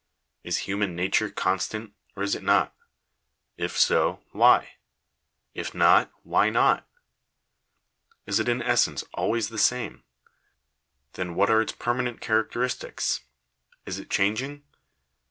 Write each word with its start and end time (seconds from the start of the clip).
Is 0.43 0.57
human 0.65 0.95
nature 0.95 1.29
constant, 1.29 1.93
or 2.15 2.23
is 2.23 2.33
it 2.33 2.41
not? 2.41 2.73
If 3.55 3.77
so, 3.77 4.23
why? 4.31 4.77
If 5.53 5.75
not, 5.75 6.11
why 6.23 6.49
not? 6.49 6.87
Is 8.25 8.39
it 8.39 8.49
in 8.49 8.63
essence 8.63 9.03
always 9.13 9.49
the 9.49 9.59
same? 9.59 10.03
then 11.13 11.35
what 11.35 11.51
are 11.51 11.61
its 11.61 11.73
permanent 11.73 12.19
characteristics? 12.19 13.19
Is 13.85 13.99
it 13.99 14.09
changing 14.09 14.63